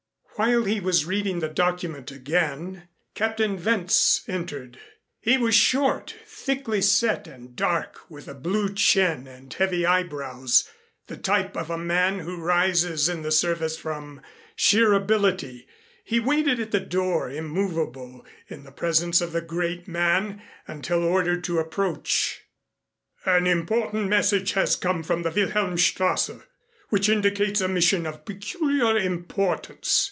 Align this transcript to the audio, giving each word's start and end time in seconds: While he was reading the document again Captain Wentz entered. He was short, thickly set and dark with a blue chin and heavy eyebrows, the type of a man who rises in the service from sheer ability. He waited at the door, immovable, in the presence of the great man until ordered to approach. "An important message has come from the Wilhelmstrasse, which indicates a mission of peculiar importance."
While 0.35 0.63
he 0.63 0.79
was 0.79 1.05
reading 1.05 1.37
the 1.37 1.49
document 1.49 2.09
again 2.09 2.87
Captain 3.13 3.63
Wentz 3.63 4.23
entered. 4.27 4.79
He 5.19 5.37
was 5.37 5.53
short, 5.53 6.15
thickly 6.25 6.81
set 6.81 7.27
and 7.27 7.55
dark 7.55 8.09
with 8.09 8.27
a 8.27 8.33
blue 8.33 8.73
chin 8.73 9.27
and 9.27 9.53
heavy 9.53 9.85
eyebrows, 9.85 10.67
the 11.05 11.15
type 11.17 11.55
of 11.55 11.69
a 11.69 11.77
man 11.77 12.17
who 12.19 12.41
rises 12.41 13.07
in 13.07 13.21
the 13.21 13.31
service 13.31 13.77
from 13.77 14.19
sheer 14.55 14.93
ability. 14.93 15.67
He 16.03 16.19
waited 16.19 16.59
at 16.59 16.71
the 16.71 16.79
door, 16.79 17.29
immovable, 17.29 18.25
in 18.47 18.63
the 18.63 18.71
presence 18.71 19.21
of 19.21 19.33
the 19.33 19.41
great 19.41 19.87
man 19.87 20.41
until 20.67 21.03
ordered 21.03 21.43
to 21.43 21.59
approach. 21.59 22.41
"An 23.25 23.45
important 23.45 24.07
message 24.09 24.53
has 24.53 24.75
come 24.75 25.03
from 25.03 25.21
the 25.21 25.29
Wilhelmstrasse, 25.29 26.41
which 26.89 27.09
indicates 27.09 27.61
a 27.61 27.67
mission 27.67 28.07
of 28.07 28.25
peculiar 28.25 28.97
importance." 28.97 29.99